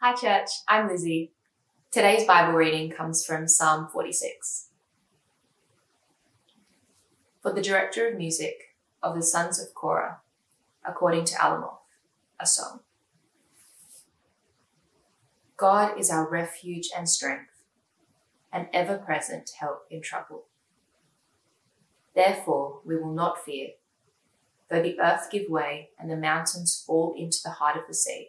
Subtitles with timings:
[0.00, 0.50] Hi, church.
[0.68, 1.32] I'm Lizzie.
[1.90, 4.68] Today's Bible reading comes from Psalm 46.
[7.42, 10.20] For the director of music of the sons of Korah,
[10.86, 11.80] according to Alamoth,
[12.38, 12.82] a song.
[15.56, 17.64] God is our refuge and strength,
[18.52, 20.44] an ever present help in trouble.
[22.14, 23.70] Therefore, we will not fear,
[24.70, 28.28] though the earth give way and the mountains fall into the heart of the sea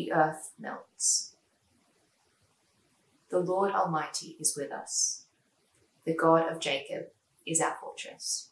[0.00, 1.34] the earth melts.
[3.28, 5.26] The Lord Almighty is with us.
[6.06, 7.08] The God of Jacob
[7.46, 8.48] is our fortress.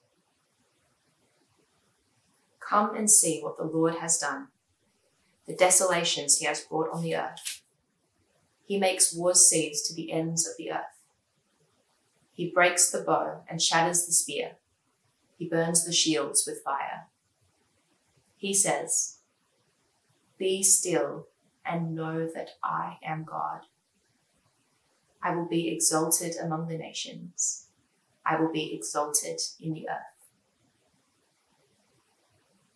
[2.61, 4.49] Come and see what the Lord has done,
[5.47, 7.62] the desolations he has brought on the earth.
[8.67, 11.01] He makes wars cease to the ends of the earth.
[12.35, 14.57] He breaks the bow and shatters the spear.
[15.39, 17.07] He burns the shields with fire.
[18.37, 19.21] He says,
[20.37, 21.28] Be still
[21.69, 23.61] and know that I am God.
[25.23, 27.67] I will be exalted among the nations.
[28.25, 29.97] I will be exalted in the earth.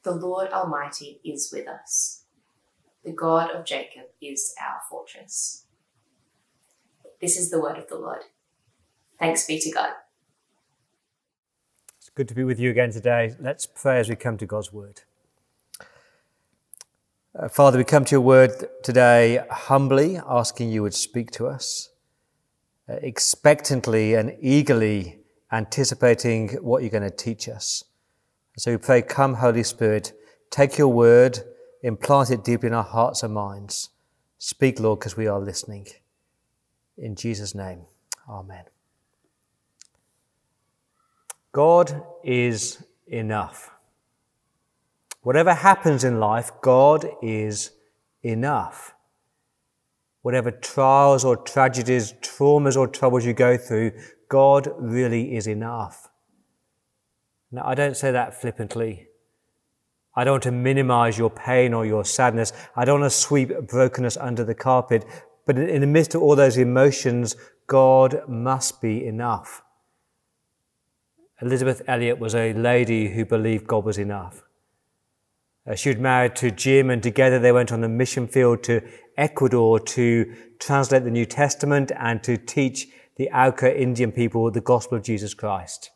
[0.03, 2.25] The Lord Almighty is with us.
[3.05, 5.65] The God of Jacob is our fortress.
[7.21, 8.23] This is the word of the Lord.
[9.19, 9.91] Thanks be to God.
[11.99, 13.37] It's good to be with you again today.
[13.39, 15.03] Let's pray as we come to God's word.
[17.35, 18.51] Uh, Father, we come to your word
[18.83, 21.89] today humbly, asking you would speak to us,
[22.91, 25.19] uh, expectantly and eagerly
[25.51, 27.85] anticipating what you're going to teach us.
[28.59, 30.13] So we pray, come, Holy Spirit,
[30.51, 31.39] take your word,
[31.83, 33.89] implant it deep in our hearts and minds.
[34.37, 35.87] Speak, Lord, because we are listening.
[36.99, 37.87] In Jesus' name,
[38.29, 38.65] Amen.
[41.53, 43.72] God is enough.
[45.23, 47.71] Whatever happens in life, God is
[48.23, 48.95] enough.
[50.23, 53.93] Whatever trials or tragedies, traumas or troubles you go through,
[54.29, 56.09] God really is enough.
[57.51, 59.09] Now, I don't say that flippantly.
[60.15, 62.53] I don't want to minimize your pain or your sadness.
[62.77, 65.05] I don't want to sweep brokenness under the carpet.
[65.47, 69.63] But in the midst of all those emotions, God must be enough.
[71.41, 74.45] Elisabeth Elliot was a lady who believed God was enough.
[75.67, 78.83] Uh, she was married to Jim, and together they went on a mission field to
[79.17, 84.99] Ecuador to translate the New Testament and to teach the Auca Indian people the gospel
[84.99, 85.91] of Jesus Christ.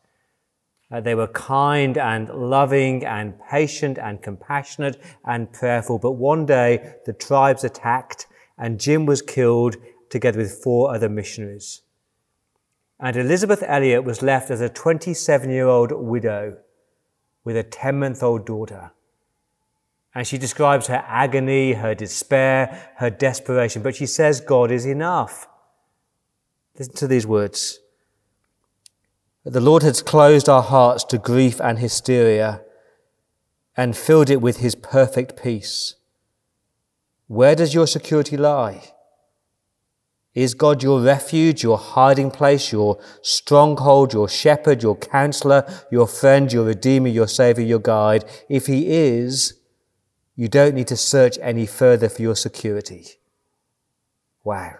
[0.91, 5.99] Uh, they were kind and loving and patient and compassionate and prayerful.
[5.99, 9.77] But one day the tribes attacked and Jim was killed
[10.11, 11.83] together with four other missionaries.
[13.01, 16.59] And Elisabeth Elliot was left as a 27 year old widow
[17.45, 18.93] with a 10 month old daughter.
[20.17, 25.47] And she describes her agony, her despair, her desperation, but she says God is enough.
[26.79, 27.81] Listen to these words.
[29.45, 32.63] The Lord has closed our hearts to grief and hysteria
[33.77, 35.97] and filled it with his perfect peace.
[37.27, 38.93] Where does your security lie?
[40.33, 46.51] Is God your refuge, your hiding place, your stronghold, your shepherd, your counselor, your friend,
[46.51, 48.25] your redeemer, your savior, your guide?
[48.49, 49.61] If he is,
[50.37, 53.07] you don't need to search any further for your security.
[54.45, 54.75] Wow.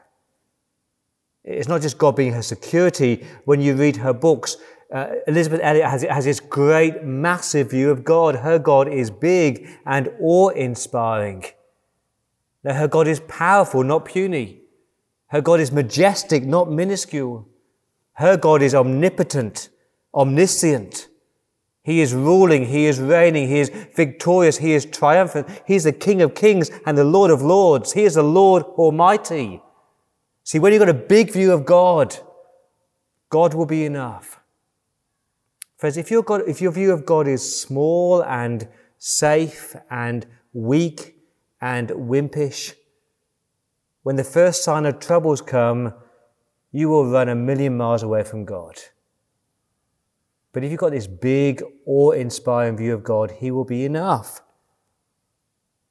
[1.45, 3.27] It's not just God being her security.
[3.45, 4.57] When you read her books,
[4.93, 8.37] uh, Elisabeth Elliot has, has this great, massive view of God.
[8.37, 11.45] Her God is big and awe inspiring.
[12.63, 14.61] Now, her God is powerful, not puny.
[15.29, 17.49] Her God is majestic, not minuscule.
[18.15, 19.69] Her God is omnipotent,
[20.15, 21.09] omniscient.
[21.87, 25.47] He is ruling, He is reigning, He is victorious, He is triumphant.
[25.65, 27.93] He is the King of kings and the Lord of lords.
[27.93, 29.63] He is the Lord Almighty.
[30.43, 32.17] See, when you've got a big view of God,
[33.29, 34.41] God will be enough.
[35.77, 38.67] Friends, if, if your view of God is small and
[38.99, 41.15] safe and weak
[41.61, 42.75] and wimpish,
[44.03, 45.95] when the first sign of troubles come,
[46.73, 48.77] you will run a million miles away from God.
[50.57, 54.41] But if you've got this big, awe inspiring view of God, He will be enough.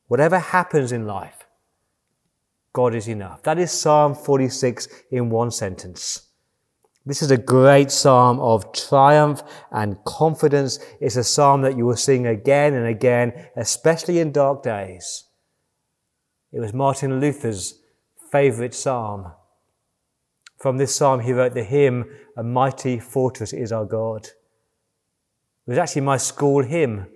[0.08, 1.46] Whatever happens in life,
[2.74, 3.44] God is enough.
[3.44, 6.30] That is Psalm 46 in one sentence.
[7.06, 10.80] This is a great psalm of triumph and confidence.
[11.00, 15.26] It's a psalm that you will sing again and again, especially in dark days.
[16.52, 17.84] It was Martin Luther's
[18.32, 19.32] favorite psalm.
[20.58, 24.28] From this psalm, he wrote the hymn, A Mighty Fortress is Our God.
[25.66, 27.08] It was actually my school hymn.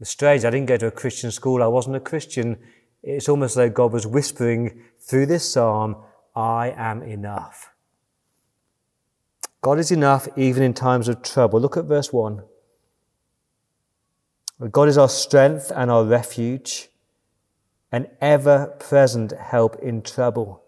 [0.00, 2.56] It's strange, I didn't go to a Christian school, I wasn't a Christian.
[3.02, 5.96] It's almost though God was whispering through this psalm,
[6.34, 7.70] I am enough.
[9.60, 11.60] God is enough even in times of trouble.
[11.60, 12.42] Look at verse 1.
[14.70, 16.88] God is our strength and our refuge,
[17.92, 20.59] an ever present help in trouble.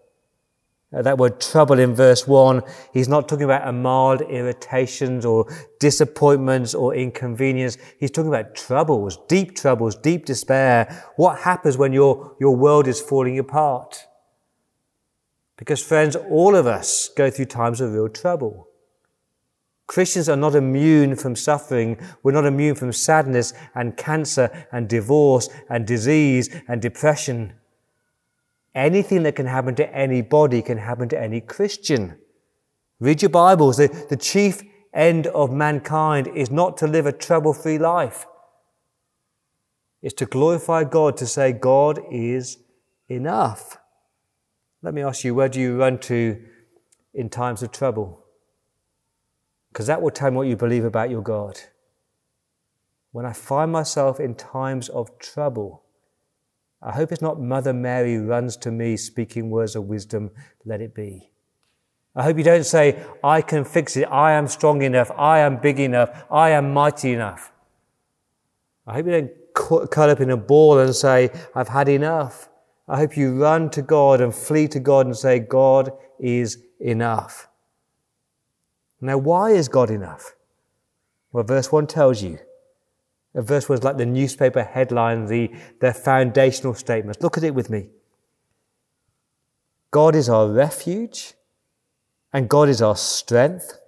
[0.93, 2.61] Uh, that word trouble in verse 1,
[2.93, 5.47] he's not talking about a mild irritations or
[5.79, 7.77] disappointments or inconvenience.
[7.99, 11.03] He's talking about troubles, deep troubles, deep despair.
[11.15, 14.05] What happens when your, your world is falling apart?
[15.57, 18.67] Because friends, all of us go through times of real trouble.
[19.87, 21.99] Christians are not immune from suffering.
[22.21, 27.53] We're not immune from sadness and cancer and divorce and disease and depression.
[28.75, 32.17] Anything that can happen to anybody can happen to any Christian.
[32.99, 33.77] Read your Bibles.
[33.77, 38.25] The, the chief end of mankind is not to live a trouble free life.
[40.01, 42.57] It's to glorify God, to say, God is
[43.07, 43.77] enough.
[44.81, 46.43] Let me ask you, where do you run to
[47.13, 48.23] in times of trouble?
[49.71, 51.59] Because that will tell me what you believe about your God.
[53.11, 55.83] When I find myself in times of trouble,
[56.85, 60.31] I hope it's not Mother Mary runs to me speaking words of wisdom,
[60.65, 61.29] let it be.
[62.15, 65.57] I hope you don't say, I can fix it, I am strong enough, I am
[65.57, 67.51] big enough, I am mighty enough.
[68.85, 72.49] I hope you don't curl up in a ball and say, I've had enough.
[72.87, 77.47] I hope you run to God and flee to God and say, God is enough.
[78.99, 80.35] Now, why is God enough?
[81.31, 82.39] Well, verse 1 tells you.
[83.35, 87.21] Verse was like the newspaper headline, the, the foundational statements.
[87.21, 87.89] Look at it with me.
[89.89, 91.33] God is our refuge,
[92.31, 93.79] and God is our strength,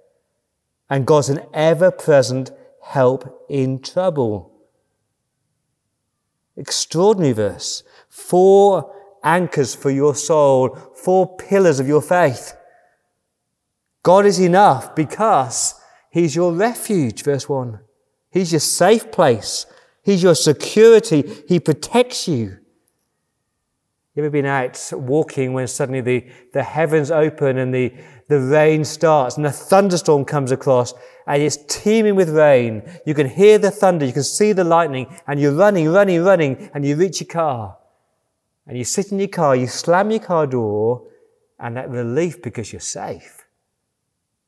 [0.89, 2.51] and God's an ever present
[2.81, 4.51] help in trouble.
[6.56, 7.83] Extraordinary verse.
[8.09, 8.94] Four
[9.24, 12.56] anchors for your soul, four pillars of your faith.
[14.03, 15.75] God is enough because
[16.12, 17.80] He's your refuge, verse 1.
[18.36, 19.66] He's your safe place.
[20.04, 21.24] He's your security.
[21.48, 22.58] He protects you.
[24.14, 27.94] You ever been out walking when suddenly the, the heavens open and the,
[28.28, 30.94] the rain starts and a thunderstorm comes across
[31.26, 32.84] and it's teeming with rain.
[33.06, 36.70] You can hear the thunder, you can see the lightning and you're running, running, running
[36.74, 37.78] and you reach your car.
[38.68, 41.08] And you sit in your car, you slam your car door
[41.58, 43.46] and that relief because you're safe.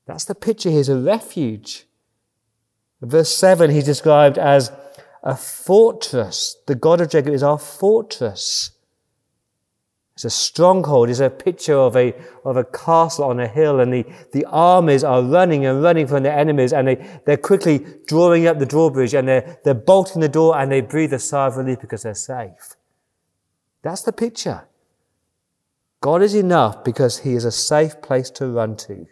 [0.08, 1.87] That's the picture here, is a refuge.
[3.02, 4.72] Verse 7, he's described as
[5.24, 6.58] a fortress.
[6.66, 8.72] The God of Jacob is our fortress.
[10.16, 11.12] It's a stronghold.
[11.12, 15.04] It's a picture of a, of a castle on a hill and the, the armies
[15.04, 19.14] are running and running from their enemies and they, they're quickly drawing up the drawbridge
[19.14, 22.16] and they're, they're bolting the door and they breathe a sigh of relief because they're
[22.16, 22.76] safe.
[23.84, 24.68] That's the picture.
[26.02, 29.06] God is enough because he is a safe place to run to.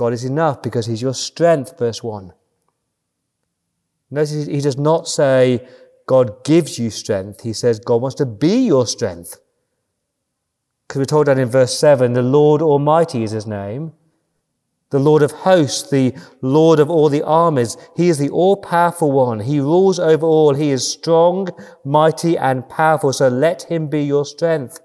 [0.00, 2.32] God is enough because He's your strength, verse 1.
[4.10, 5.68] Notice He does not say
[6.06, 7.42] God gives you strength.
[7.42, 9.38] He says God wants to be your strength.
[10.88, 13.92] Because we're told that in verse 7 the Lord Almighty is His name.
[14.88, 17.76] The Lord of hosts, the Lord of all the armies.
[17.94, 19.40] He is the all powerful one.
[19.40, 20.54] He rules over all.
[20.54, 21.48] He is strong,
[21.84, 23.12] mighty, and powerful.
[23.12, 24.80] So let him be your strength.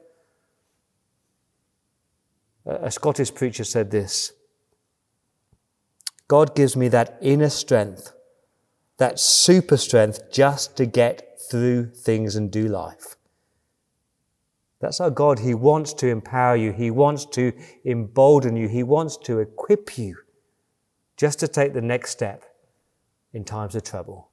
[2.65, 4.34] A Scottish preacher said this
[6.27, 8.13] God gives me that inner strength,
[8.97, 13.15] that super strength just to get through things and do life.
[14.79, 15.39] That's our God.
[15.39, 16.71] He wants to empower you.
[16.71, 17.53] He wants to
[17.85, 18.67] embolden you.
[18.67, 20.17] He wants to equip you
[21.17, 22.43] just to take the next step
[23.33, 24.29] in times of trouble.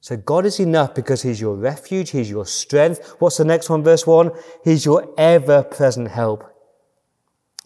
[0.00, 2.10] So God is enough because He's your refuge.
[2.10, 3.16] He's your strength.
[3.20, 3.82] What's the next one?
[3.82, 4.32] Verse one.
[4.62, 6.53] He's your ever present help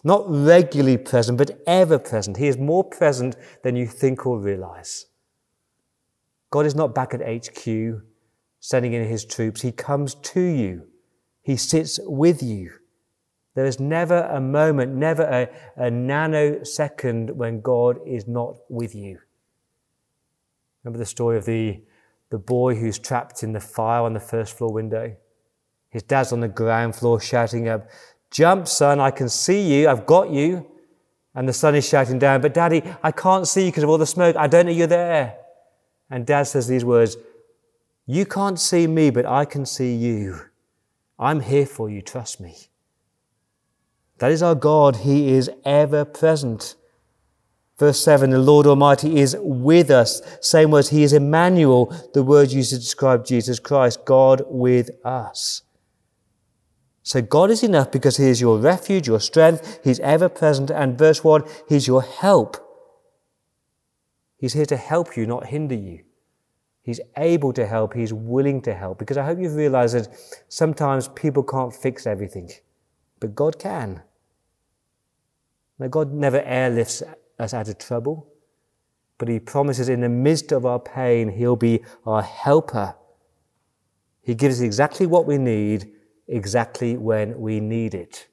[0.03, 2.37] not regularly present, but ever present.
[2.37, 5.07] He is more present than you think or realize.
[6.51, 8.01] God is not back at HQ
[8.59, 9.61] sending in his troops.
[9.61, 10.87] He comes to you.
[11.41, 12.71] He sits with you.
[13.55, 19.19] There is never a moment, never a, a nanosecond when God is not with you.
[20.83, 21.81] Remember the story of the,
[22.29, 25.15] the boy who's trapped in the fire on the first floor window?
[25.89, 27.89] His dad's on the ground floor shouting up,
[28.31, 30.65] Jump, son, I can see you, I've got you.
[31.35, 33.97] And the son is shouting down, But daddy, I can't see you because of all
[33.97, 35.37] the smoke, I don't know you're there.
[36.09, 37.17] And dad says these words,
[38.05, 40.41] You can't see me, but I can see you.
[41.17, 42.55] I'm here for you, trust me.
[44.19, 44.97] That is our God.
[44.97, 46.75] He is ever present.
[47.77, 50.21] Verse 7, the Lord Almighty is with us.
[50.41, 55.61] Same words, He is Emmanuel, the word used to describe Jesus Christ, God with us.
[57.09, 59.79] So God is enough because He is your refuge, your strength.
[59.83, 60.69] He's ever present.
[60.69, 62.55] And verse 1, He's your help.
[64.37, 66.03] He's here to help you, not hinder you.
[66.83, 67.95] He's able to help.
[67.95, 68.99] He's willing to help.
[68.99, 70.07] Because I hope you've realized that
[70.49, 72.51] sometimes people can't fix everything,
[73.19, 74.03] but God can.
[75.79, 77.01] Now, God never airlifts
[77.39, 78.31] us out of trouble,
[79.17, 82.93] but He promises in the midst of our pain, He'll be our helper.
[84.21, 85.91] He gives exactly what we need,
[86.29, 88.27] exactly when we need it.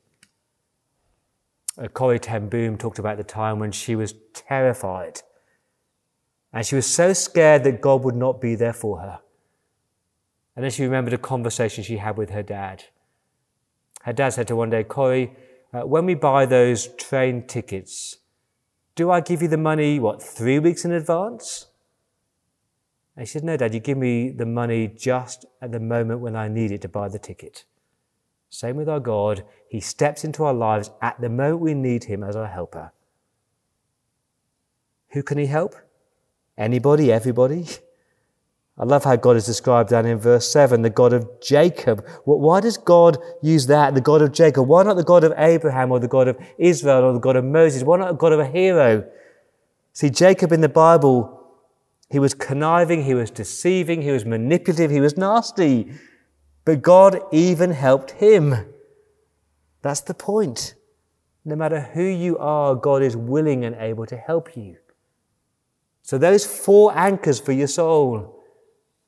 [1.79, 5.23] Uh, Corrie ten Boom talked about the time when she was terrified.
[6.53, 9.21] And she was so scared that God would not be there for her.
[10.55, 12.85] And then she remembered a conversation she had with her dad.
[14.03, 15.35] Her dad said to her one day, Corrie,
[15.73, 18.19] uh, when we buy those train tickets,
[18.95, 21.67] do I give you the money, what, three weeks in advance?
[23.17, 26.37] And she said, No, Dad, you give me the money just at the moment when
[26.37, 27.65] I need it to buy the ticket.
[28.51, 29.45] Same with our God.
[29.69, 32.93] He steps into our lives at the moment we need Him as our helper.
[35.09, 35.75] Who can He help?
[36.57, 37.67] Anybody, everybody?
[38.79, 42.07] I love how God is described down in verse 7, the God of Jacob.
[42.25, 44.69] Why does God use that, the God of Jacob?
[44.69, 47.45] Why not the God of Abraham or the God of Israel or the God of
[47.45, 47.83] Moses?
[47.83, 49.09] Why not the God of a hero?
[49.95, 51.43] See, Jacob in the Bible,
[52.11, 55.91] he was conniving, he was deceiving, he was manipulative, he was nasty.
[56.67, 58.67] But God even helped him.
[59.83, 60.75] That's the point.
[61.45, 64.77] No matter who you are, God is willing and able to help you.
[66.03, 68.35] So those four anchors for your soul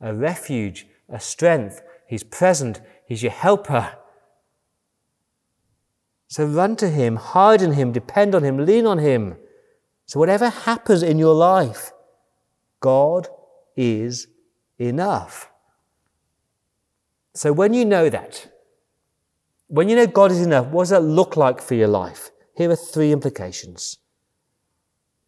[0.01, 1.83] a refuge, a strength.
[2.07, 2.81] He's present.
[3.07, 3.97] He's your helper.
[6.29, 9.37] So run to Him, hide in Him, depend on Him, lean on Him.
[10.07, 11.91] So whatever happens in your life,
[12.79, 13.27] God
[13.77, 14.29] is
[14.79, 15.51] enough.
[17.39, 18.49] So when you know that,
[19.69, 22.33] when you know God is enough, what does that look like for your life?
[22.57, 23.99] Here are three implications.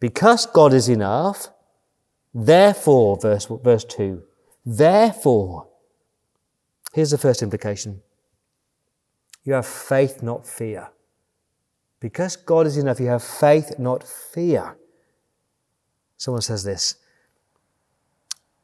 [0.01, 1.47] Because God is enough,
[2.33, 4.23] therefore, verse, verse 2,
[4.65, 5.69] Therefore,
[6.93, 8.01] here's the first implication
[9.45, 10.89] you have faith, not fear.
[12.01, 14.75] Because God is enough, you have faith, not fear.
[16.17, 16.97] Someone says this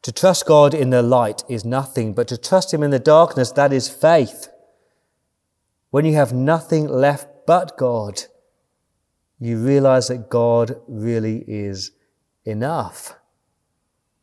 [0.04, 3.52] To trust God in the light is nothing, but to trust Him in the darkness,
[3.52, 4.50] that is faith.
[5.90, 8.24] When you have nothing left but God,
[9.40, 11.92] you realize that God really is
[12.46, 13.16] enough.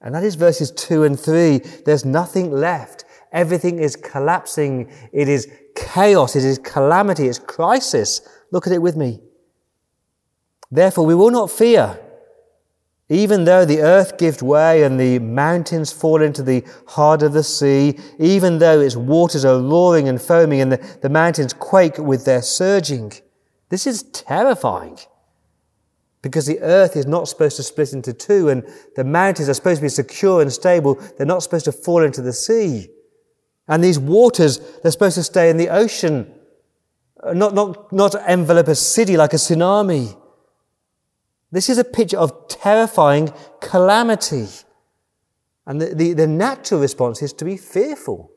[0.00, 1.58] And that is verses two and three.
[1.58, 3.04] There's nothing left.
[3.32, 4.92] Everything is collapsing.
[5.12, 6.36] It is chaos.
[6.36, 7.26] It is calamity.
[7.26, 8.20] It's crisis.
[8.50, 9.20] Look at it with me.
[10.70, 11.98] Therefore, we will not fear.
[13.10, 17.42] Even though the earth gives way and the mountains fall into the heart of the
[17.42, 22.24] sea, even though its waters are roaring and foaming and the, the mountains quake with
[22.24, 23.12] their surging,
[23.68, 24.98] this is terrifying
[26.22, 29.80] because the earth is not supposed to split into two and the mountains are supposed
[29.80, 30.94] to be secure and stable.
[30.94, 32.88] They're not supposed to fall into the sea.
[33.68, 36.32] And these waters, they're supposed to stay in the ocean,
[37.22, 40.16] uh, not, not, not envelop a city like a tsunami.
[41.54, 44.48] This is a picture of terrifying calamity.
[45.66, 48.32] And the, the, the natural response is to be fearful.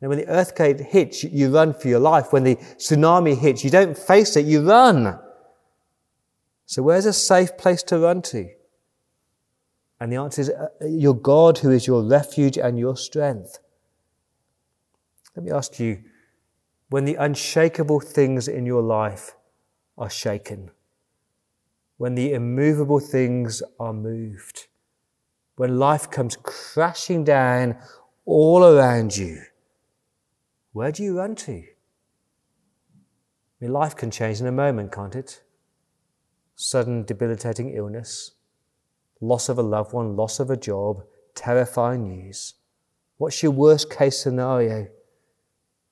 [0.00, 2.32] And when the earthquake hits, you run for your life.
[2.32, 5.18] When the tsunami hits, you don't face it, you run.
[6.66, 8.50] So, where's a safe place to run to?
[9.98, 13.58] And the answer is uh, your God, who is your refuge and your strength.
[15.34, 16.04] Let me ask you
[16.88, 19.34] when the unshakable things in your life
[19.98, 20.70] are shaken,
[21.96, 24.66] when the immovable things are moved,
[25.56, 27.76] when life comes crashing down
[28.24, 29.40] all around you,
[30.72, 31.52] where do you run to?
[31.52, 31.64] I
[33.60, 35.42] mean, life can change in a moment, can't it?
[36.56, 38.32] sudden debilitating illness,
[39.20, 41.02] loss of a loved one, loss of a job,
[41.34, 42.54] terrifying news.
[43.18, 44.88] What's your worst case scenario?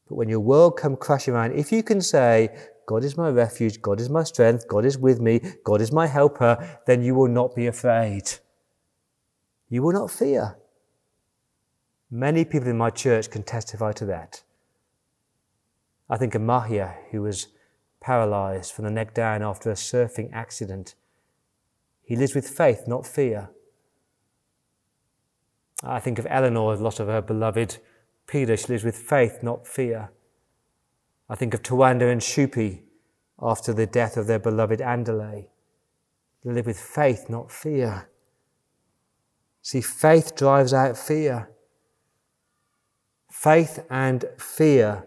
[0.08, 2.48] But when your world comes crashing around, if you can say,
[2.86, 6.06] God is my refuge, God is my strength, God is with me, God is my
[6.06, 8.30] helper, then you will not be afraid.
[9.68, 10.56] You will not fear.
[12.10, 14.42] Many people in my church can testify to that.
[16.08, 17.48] I think of Mahia, who was
[18.00, 20.94] paralyzed from the neck down after a surfing accident.
[22.04, 23.48] He lives with faith, not fear.
[25.82, 27.78] I think of Eleanor, the loss of her beloved
[28.26, 28.56] Peter.
[28.56, 30.10] She lives with faith, not fear.
[31.28, 32.82] I think of Tawanda and Shupi
[33.40, 35.46] after the death of their beloved Andalay.
[36.44, 38.08] They live with faith, not fear.
[39.62, 41.48] See, faith drives out fear.
[43.30, 45.06] Faith and fear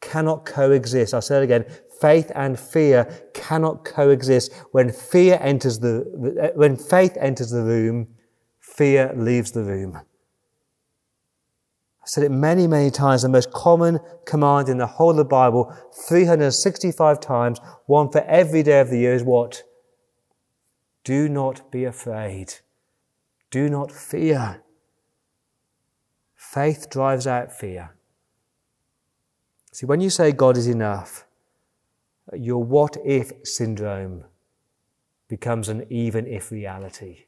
[0.00, 1.14] cannot coexist.
[1.14, 1.64] I'll say it again.
[2.00, 4.52] Faith and fear cannot coexist.
[4.72, 8.08] When fear enters the, when faith enters the room,
[8.60, 10.00] fear leaves the room.
[12.02, 13.22] I've said it many, many times.
[13.22, 15.72] The most common command in the whole of the Bible,
[16.08, 19.62] 365 times, one for every day of the year is what?
[21.04, 22.54] Do not be afraid.
[23.50, 24.62] Do not fear.
[26.34, 27.94] Faith drives out fear.
[29.72, 31.24] See, when you say God is enough,
[32.32, 34.24] your what if syndrome
[35.28, 37.24] becomes an even if reality.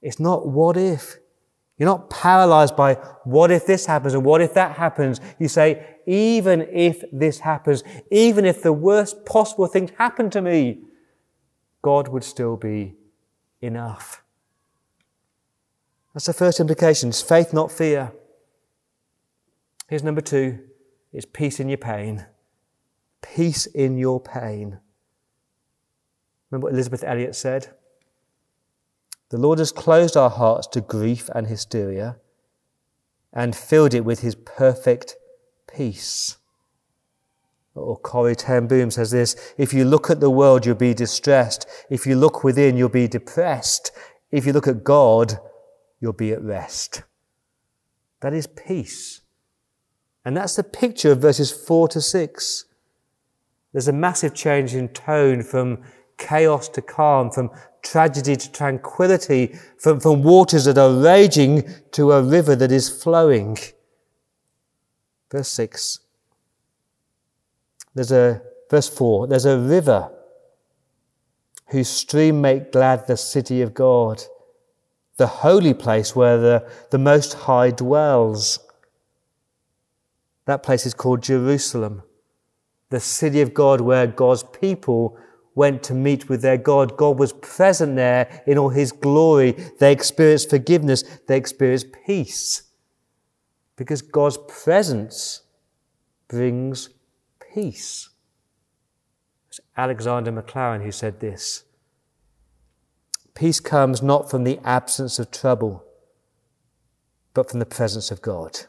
[0.00, 1.16] It's not what if.
[1.78, 5.20] You're not paralyzed by what if this happens and what if that happens.
[5.38, 10.80] You say, even if this happens, even if the worst possible things happen to me,
[11.82, 12.94] God would still be
[13.60, 14.22] enough.
[16.14, 17.10] That's the first implication.
[17.10, 18.10] It's faith, not fear.
[19.88, 20.58] Here's number two.
[21.12, 22.26] It's peace in your pain.
[23.20, 24.78] Peace in your pain.
[26.50, 27.68] Remember what Elisabeth Elliot said?
[29.30, 32.16] The Lord has closed our hearts to grief and hysteria
[33.32, 35.16] and filled it with his perfect
[35.72, 36.36] peace.
[37.74, 41.66] Or Corrie ten Boom says this, if you look at the world, you'll be distressed.
[41.90, 43.90] If you look within, you'll be depressed.
[44.30, 45.38] If you look at God,
[46.00, 47.02] you'll be at rest.
[48.20, 49.20] That is peace.
[50.24, 52.64] And that's the picture of verses 4 to 6.
[53.72, 55.82] There's a massive change in tone from
[56.18, 57.50] chaos to calm, from
[57.82, 63.58] tragedy to tranquility, from, from waters that are raging to a river that is flowing.
[65.30, 66.00] Verse 6.
[67.94, 70.10] There's a, verse 4, there's a river
[71.68, 74.22] whose stream make glad the city of God
[75.16, 78.58] the holy place where the, the Most High dwells.
[80.44, 82.02] That place is called Jerusalem,
[82.90, 85.18] the city of God where God's people
[85.56, 86.96] went to meet with their God.
[86.96, 89.52] God was present there in all his glory.
[89.80, 91.02] They experienced forgiveness.
[91.26, 92.62] They experienced peace.
[93.74, 95.42] Because God's presence
[96.28, 96.90] brings
[97.54, 98.10] peace.
[99.48, 101.64] It's Alexander Maclaren who said this.
[103.34, 105.84] Peace comes not from the absence of trouble,
[107.34, 108.60] but from the presence of God.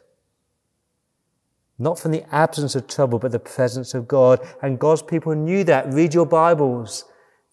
[1.78, 4.40] Not from the absence of trouble, but the presence of God.
[4.62, 5.92] And God's people knew that.
[5.92, 7.04] Read your Bibles.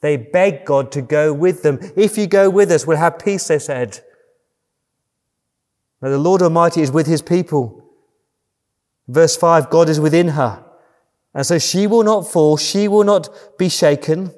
[0.01, 1.79] They begged God to go with them.
[1.95, 3.99] If you go with us, we'll have peace, they said.
[6.01, 7.83] Now, the Lord Almighty is with his people.
[9.07, 10.63] Verse 5 God is within her.
[11.33, 14.31] And so she will not fall, she will not be shaken.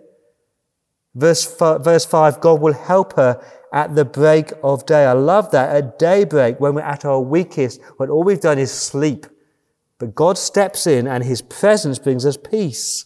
[1.13, 5.05] Verse, verse 5, God will help her at the break of day.
[5.05, 5.75] I love that.
[5.75, 9.25] At daybreak, when we're at our weakest, when all we've done is sleep.
[9.99, 13.05] But God steps in and his presence brings us peace.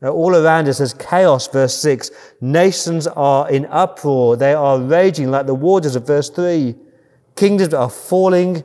[0.00, 2.10] Now, all around us is chaos, verse 6.
[2.40, 4.36] Nations are in uproar.
[4.36, 6.74] They are raging like the waters of verse 3.
[7.36, 8.64] Kingdoms are falling,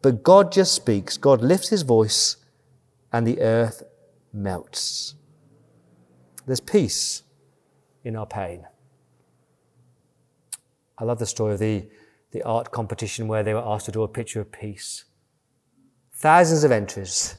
[0.00, 1.16] but God just speaks.
[1.16, 2.36] God lifts his voice
[3.12, 3.82] and the earth
[4.32, 5.14] melts.
[6.46, 7.22] There's peace
[8.04, 8.64] in our pain.
[10.96, 11.88] I love the story of the,
[12.30, 15.04] the art competition where they were asked to draw a picture of peace.
[16.24, 17.36] Thousands of entries.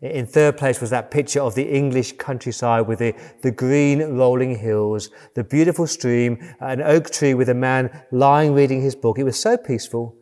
[0.00, 4.56] In third place was that picture of the English countryside with the, the green rolling
[4.56, 9.18] hills, the beautiful stream, an oak tree with a man lying reading his book.
[9.18, 10.16] It was so peaceful,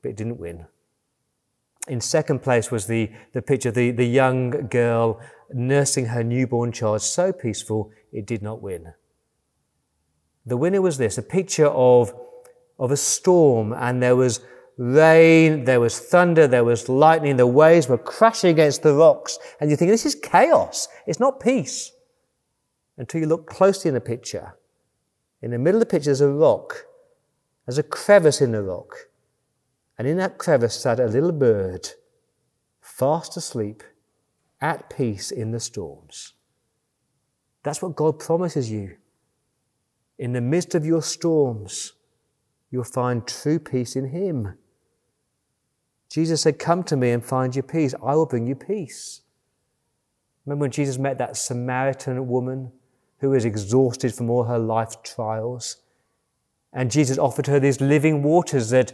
[0.00, 0.64] but it didn't win.
[1.86, 5.20] In second place was the, the picture of the, the young girl
[5.52, 8.94] nursing her newborn child, so peaceful it did not win.
[10.46, 12.14] The winner was this, a picture of,
[12.78, 14.40] of a storm and there was
[14.78, 19.70] rain, there was thunder, there was lightning, the waves were crashing against the rocks and
[19.70, 20.88] you think this is chaos.
[21.06, 21.92] It's not peace.
[22.96, 24.54] Until you look closely in the picture.
[25.42, 26.86] In the middle of the picture there's a rock.
[27.66, 28.94] There's a crevice in the rock.
[29.98, 31.88] And in that crevice sat a little bird,
[32.80, 33.82] fast asleep,
[34.60, 36.34] at peace in the storms.
[37.62, 38.96] That's what God promises you.
[40.18, 41.92] In the midst of your storms,
[42.70, 44.56] you'll find true peace in Him.
[46.08, 47.94] Jesus said, Come to me and find your peace.
[48.02, 49.20] I will bring you peace.
[50.46, 52.72] Remember when Jesus met that Samaritan woman
[53.18, 55.76] who was exhausted from all her life trials?
[56.72, 58.92] And Jesus offered her these living waters that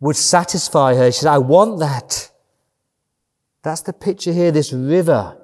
[0.00, 1.10] would satisfy her.
[1.10, 2.30] She said, I want that.
[3.62, 5.38] That's the picture here, this river.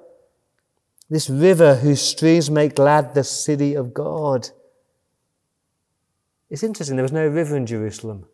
[1.09, 4.51] This river whose streams make glad the city of God.
[6.51, 8.27] It's interesting, there was no river in Jerusalem.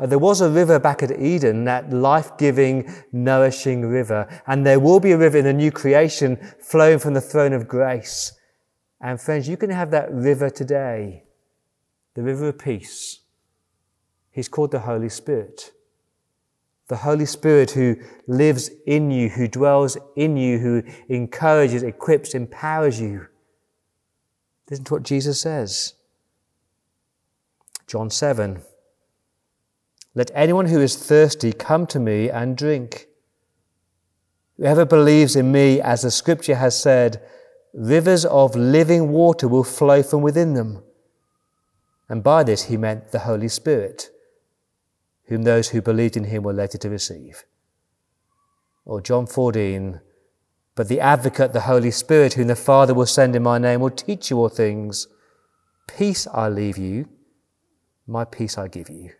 [0.00, 4.26] Uh, there was a river back at Eden, that life giving, nourishing river.
[4.46, 7.68] And there will be a river in the new creation flowing from the throne of
[7.68, 8.32] grace.
[9.00, 11.24] And friends, you can have that river today.
[12.14, 13.20] The river of peace.
[14.30, 15.72] He's called the Holy Spirit.
[16.88, 23.00] The Holy Spirit who lives in you, who dwells in you, who encourages, equips, empowers
[23.00, 23.26] you.
[24.70, 25.94] Listen to what Jesus says.
[27.86, 28.62] John 7.
[30.14, 33.06] Let anyone who is thirsty come to me and drink.
[34.56, 37.22] Whoever believes in me, as the scripture has said,
[37.72, 40.82] rivers of living water will flow from within them.
[42.08, 44.10] And by this he meant the Holy Spirit,
[45.26, 47.44] whom those who believed in him were later to receive.
[48.84, 50.00] Or John 14,
[50.74, 53.90] but the advocate, the Holy Spirit, whom the Father will send in my name, will
[53.90, 55.06] teach you all things.
[55.86, 57.08] Peace I leave you,
[58.06, 59.12] my peace I give you.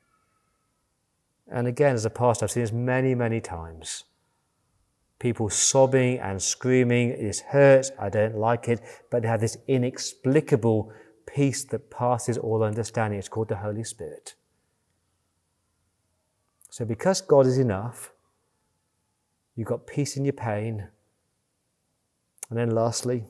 [1.50, 4.04] And again, as a pastor, I've seen this many, many times.
[5.18, 10.92] People sobbing and screaming, this hurts, I don't like it, but they have this inexplicable
[11.26, 13.18] peace that passes all understanding.
[13.18, 14.34] It's called the Holy Spirit.
[16.70, 18.12] So, because God is enough,
[19.56, 20.88] you've got peace in your pain.
[22.48, 23.24] And then, lastly,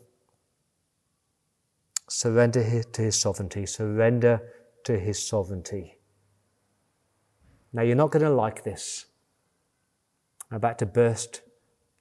[2.08, 3.64] surrender to His sovereignty.
[3.64, 4.42] Surrender
[4.84, 5.99] to His sovereignty.
[7.72, 9.06] Now, you're not going to like this.
[10.50, 11.42] I'm about to burst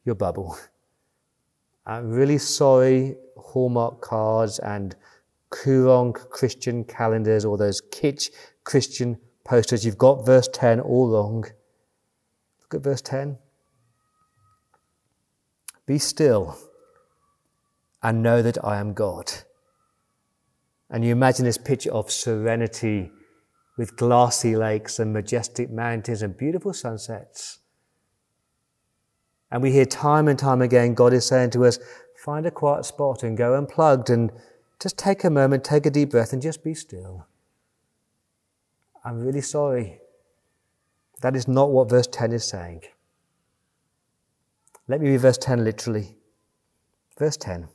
[0.04, 0.58] your bubble.
[1.86, 4.96] I'm really sorry, Hallmark cards and
[5.52, 8.30] Koorong Christian calendars or those kitsch
[8.64, 9.86] Christian posters.
[9.86, 11.46] You've got verse 10 all wrong.
[12.62, 13.38] Look at verse 10.
[15.88, 16.58] Be still
[18.04, 19.32] and know that I am God.
[20.90, 23.12] And you imagine this picture of serenity
[23.80, 27.60] with glassy lakes and majestic mountains and beautiful sunsets.
[29.50, 31.80] And we hear time and time again God is saying to us,
[32.22, 34.34] find a quiet spot and go unplugged and
[34.82, 37.26] just take a moment, take a deep breath and just be still.
[39.06, 40.02] I'm really sorry.
[41.22, 42.82] That is not what verse 10 is saying.
[44.90, 46.18] Let me read verse 10 literally.
[47.18, 47.70] Verse 10.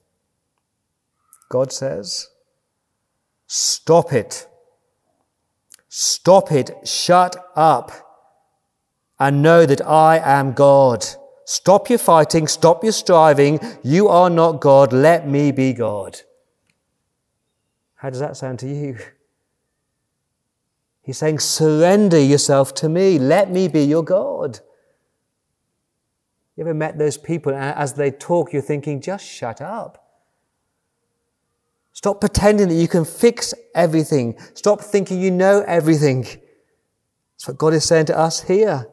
[1.49, 2.29] God says,
[3.47, 4.49] Stop it.
[5.97, 7.93] Stop it, shut up,
[9.21, 11.07] and know that I am God.
[11.45, 13.61] Stop your fighting, stop your striving.
[13.85, 16.23] You are not God, let me be God.
[17.95, 18.99] How does that sound to you?
[21.01, 24.59] He's saying, surrender yourself to me, let me be your God.
[26.57, 30.04] You ever met those people, and as they talk, you're thinking, just shut up.
[31.95, 34.37] Stop pretending that you can fix everything.
[34.53, 36.23] Stop thinking you know everything.
[36.23, 38.89] That's what God is saying to us here.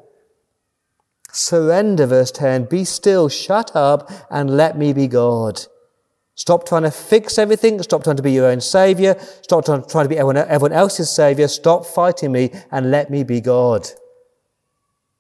[1.33, 2.65] Surrender, verse 10.
[2.65, 5.61] Be still, shut up, and let me be God.
[6.35, 7.81] Stop trying to fix everything.
[7.83, 9.15] Stop trying to be your own savior.
[9.41, 11.47] Stop trying to be everyone else's savior.
[11.47, 13.87] Stop fighting me and let me be God.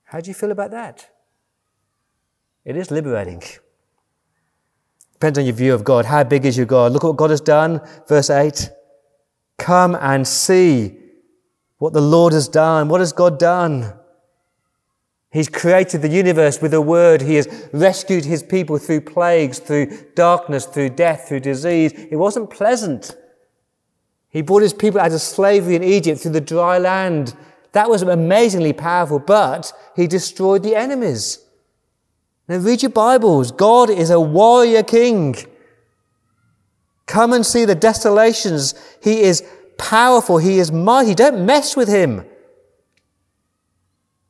[0.03, 1.09] How do you feel about that?
[2.63, 3.41] It is liberating.
[5.21, 6.05] Depends on your view of God.
[6.05, 6.93] How big is your God?
[6.93, 7.79] Look what God has done.
[8.07, 8.71] Verse 8.
[9.59, 10.97] Come and see
[11.77, 12.89] what the Lord has done.
[12.89, 13.93] What has God done?
[15.31, 17.21] He's created the universe with a word.
[17.21, 21.93] He has rescued his people through plagues, through darkness, through death, through disease.
[21.93, 23.15] It wasn't pleasant.
[24.29, 27.35] He brought his people out of slavery in Egypt through the dry land.
[27.73, 31.45] That was amazingly powerful, but he destroyed the enemies.
[32.51, 33.53] Now read your Bibles.
[33.53, 35.37] God is a warrior king.
[37.05, 38.75] Come and see the desolations.
[39.01, 39.41] He is
[39.77, 40.37] powerful.
[40.37, 41.15] He is mighty.
[41.15, 42.25] Don't mess with him.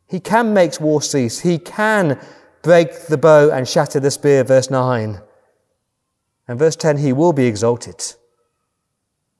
[0.08, 1.40] He can make war cease.
[1.40, 2.20] He can
[2.62, 5.20] break the bow and shatter the spear, verse 9.
[6.48, 8.04] And verse 10, he will be exalted.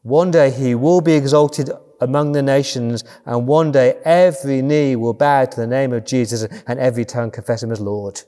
[0.02, 5.14] One day he will be exalted among the nations, and one day every knee will
[5.14, 8.24] bow to the name of Jesus and every tongue confess him as Lord.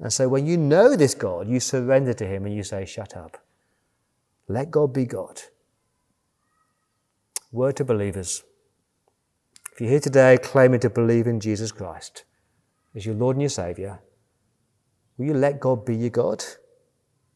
[0.00, 3.16] And so when you know this God, you surrender to Him and you say, Shut
[3.16, 3.36] up.
[4.48, 5.42] Let God be God.
[7.52, 8.42] Word to believers.
[9.72, 12.24] If you're here today claiming to believe in Jesus Christ
[12.94, 14.00] as your Lord and your Saviour,
[15.16, 16.42] will you let God be your God?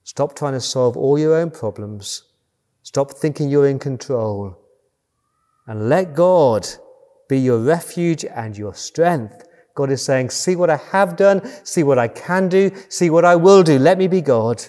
[0.02, 2.24] Stop trying to solve all your own problems.
[2.82, 4.58] Stop thinking you're in control.
[5.66, 6.66] And let God
[7.28, 9.46] be your refuge and your strength.
[9.74, 13.24] God is saying, See what I have done, see what I can do, see what
[13.24, 13.78] I will do.
[13.78, 14.64] Let me be God.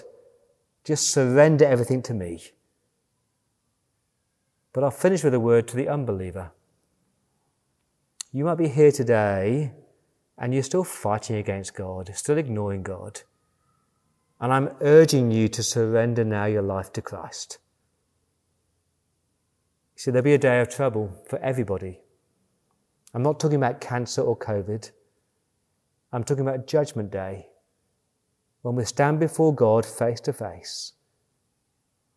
[0.84, 2.42] Just surrender everything to me.
[4.72, 6.52] But I'll finish with a word to the unbeliever.
[8.32, 9.72] You might be here today
[10.36, 13.22] and you're still fighting against God, still ignoring God.
[14.40, 17.58] And I'm urging you to surrender now your life to Christ.
[19.94, 22.00] See, there'll be a day of trouble for everybody.
[23.16, 24.90] I'm not talking about cancer or COVID.
[26.12, 27.46] I'm talking about Judgment Day,
[28.60, 30.92] when we stand before God face to face.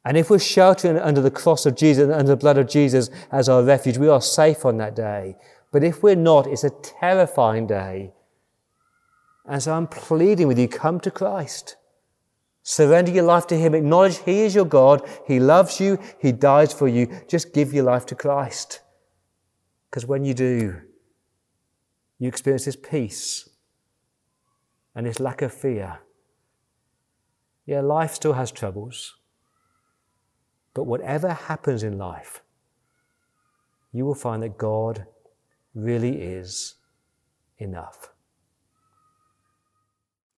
[0.03, 3.09] And if we're sheltering under the cross of Jesus and under the blood of Jesus
[3.31, 5.37] as our refuge, we are safe on that day.
[5.71, 8.11] But if we're not, it's a terrifying day.
[9.45, 11.77] And so I'm pleading with you come to Christ.
[12.61, 13.73] Surrender your life to Him.
[13.73, 15.07] Acknowledge He is your God.
[15.25, 15.97] He loves you.
[16.19, 17.07] He dies for you.
[17.29, 18.81] Just give your life to Christ.
[19.89, 20.81] Because when you do,
[22.19, 23.49] you experience His peace
[24.93, 25.99] and His lack of fear.
[27.65, 29.15] Yeah, life still has troubles.
[30.73, 32.41] But whatever happens in life,
[33.91, 35.05] you will find that God
[35.73, 36.75] really is
[37.57, 38.09] enough.